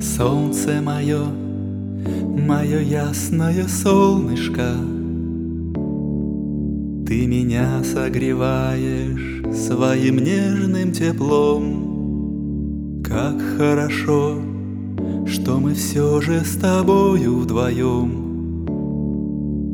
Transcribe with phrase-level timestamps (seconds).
[0.00, 1.24] Солнце мое,
[2.46, 4.74] мое ясное солнышко,
[7.06, 13.00] Ты меня согреваешь своим нежным теплом.
[13.02, 14.38] Как хорошо,
[15.26, 18.26] что мы все же с тобою вдвоем,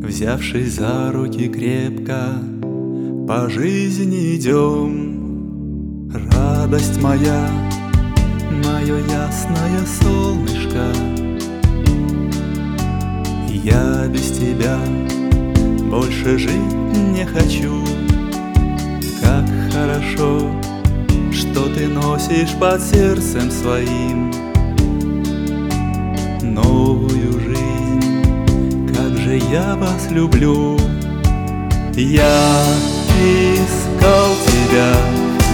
[0.02, 2.38] Взявшись за руки крепко,
[3.26, 6.10] по жизни идем.
[6.12, 7.48] Радость моя,
[8.64, 10.92] мое ясное солнышко,
[13.48, 14.78] Я без тебя
[15.90, 17.84] больше жить не хочу.
[19.20, 20.50] Как хорошо,
[21.32, 24.32] что ты носишь под сердцем своим
[26.42, 30.78] Новую жизнь, как же я вас люблю.
[31.94, 32.64] Я
[33.20, 34.96] искал тебя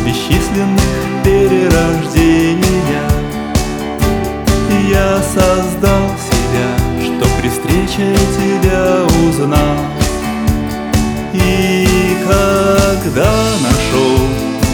[0.06, 2.67] бесчисленных перерождениях
[4.98, 6.70] Я создал себя,
[7.04, 9.76] что при встрече тебя узнал.
[11.32, 11.86] И
[12.26, 13.32] когда
[13.62, 14.18] нашел,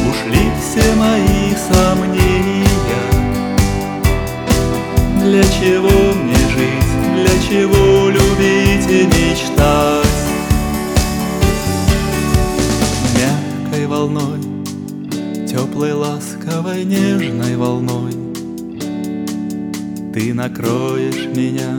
[0.08, 2.64] ушли все мои сомнения.
[5.20, 10.06] Для чего мне жить, для чего любить и мечтать?
[13.18, 14.40] Мягкой волной,
[15.46, 18.23] теплой, ласковой, нежной волной
[20.14, 21.76] Ты накроешь меня,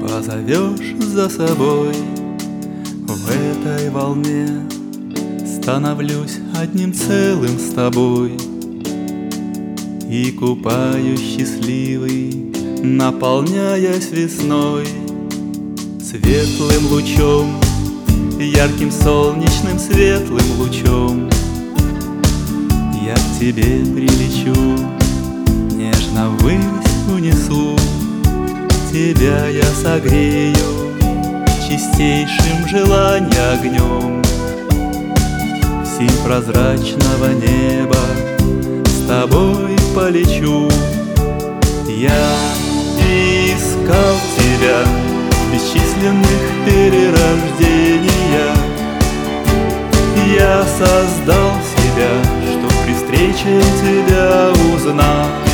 [0.00, 1.92] позовешь за собой.
[3.02, 4.46] В этой волне
[5.44, 8.30] становлюсь одним целым с тобой.
[10.08, 14.86] И купаюсь счастливый, наполняясь весной.
[16.00, 17.60] Светлым лучом
[18.38, 21.28] Ярким солнечным светлым лучом.
[23.04, 24.54] Я к тебе прилечу,
[25.74, 27.76] нежно ввысь унесу
[28.90, 30.86] Тебя я согрею
[31.68, 34.22] чистейшим желания огнем.
[35.84, 37.98] Синь прозрачного неба
[38.86, 40.68] с тобой полечу.
[41.88, 42.36] Я
[42.98, 44.84] искал тебя
[45.30, 48.56] в бесчисленных перерождениях.
[50.34, 52.10] Я создал себя,
[52.50, 55.45] что при встрече тебя узнать.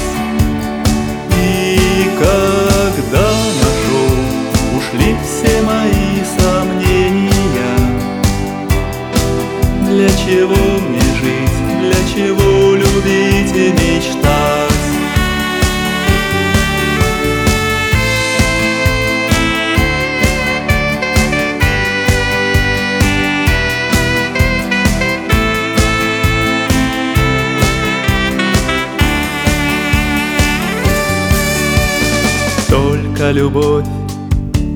[33.33, 33.87] Любовь,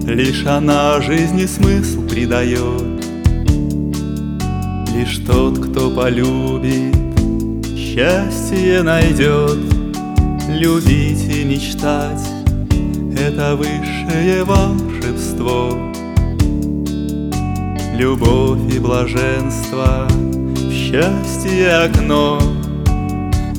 [0.07, 3.05] лишь она жизни смысл придает.
[4.95, 6.97] Лишь тот, кто полюбит,
[7.77, 9.59] счастье найдет.
[10.49, 12.27] Любить и мечтать—
[13.19, 15.77] это высшее волшебство.
[17.93, 22.41] Любовь и блаженство в счастье окно.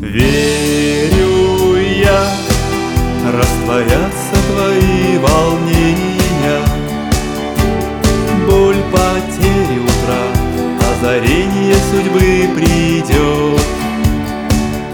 [0.01, 2.27] Верю я,
[3.31, 6.61] растворятся твои волнения.
[8.47, 10.23] Боль потери утра,
[10.91, 13.61] озарение судьбы придет.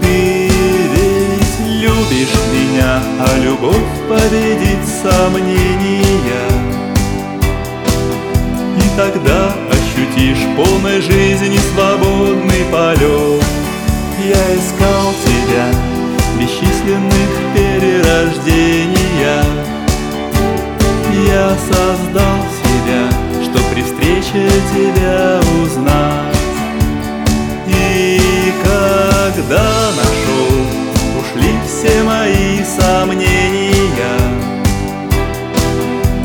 [0.00, 0.50] Ты
[0.94, 6.48] ведь любишь меня, а любовь победит сомнения.
[8.76, 13.44] И тогда ощутишь полной жизни свободный полет.
[14.24, 14.93] Я искал
[24.34, 26.36] встрече тебя узнать.
[27.68, 30.50] И когда нашел,
[31.20, 33.74] ушли все мои сомнения.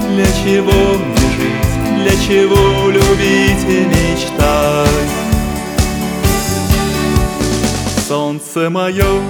[0.09, 4.89] Для чего мне жить, для чего любить и мечтать?
[8.07, 9.21] Солнце мое